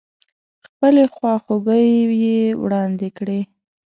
خپلې 0.65 1.03
خواخوږۍ 1.15 1.89
يې 2.23 2.37
واړندې 2.61 3.09
کړې. 3.17 3.39